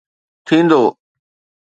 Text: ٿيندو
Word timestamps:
ٿيندو 0.47 0.83